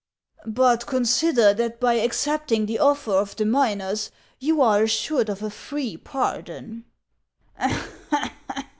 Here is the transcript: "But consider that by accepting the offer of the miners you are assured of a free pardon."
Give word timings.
"But 0.47 0.87
consider 0.87 1.53
that 1.53 1.79
by 1.79 1.93
accepting 1.93 2.65
the 2.65 2.79
offer 2.79 3.11
of 3.11 3.35
the 3.35 3.45
miners 3.45 4.09
you 4.39 4.59
are 4.59 4.81
assured 4.81 5.29
of 5.29 5.43
a 5.43 5.51
free 5.51 5.95
pardon." 5.95 6.85